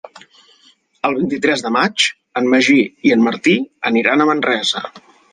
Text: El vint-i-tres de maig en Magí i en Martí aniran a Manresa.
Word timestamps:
El 1.09 1.17
vint-i-tres 1.17 1.63
de 1.65 1.71
maig 1.75 2.05
en 2.41 2.49
Magí 2.53 2.77
i 3.09 3.13
en 3.17 3.21
Martí 3.27 3.53
aniran 3.91 4.25
a 4.25 4.27
Manresa. 4.31 4.83